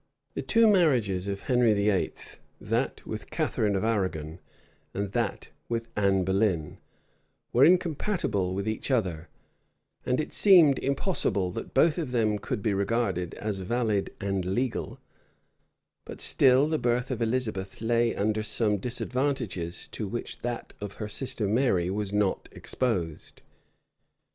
[0.33, 2.13] The two marriages of Henry VIII.,
[2.59, 4.39] that with Catharine of Arragon,
[4.95, 6.79] and that with Anne Boleyn,
[7.53, 9.29] were incompatible with each other;
[10.03, 14.99] and it seemed impossible that both of them could be regarded as valid and legal:
[16.05, 21.07] but still the birth of Elizabeth lay under some disadvantages to which that of her
[21.07, 23.43] sister Mary was not exposed.